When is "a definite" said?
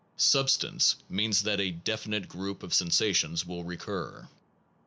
1.61-2.27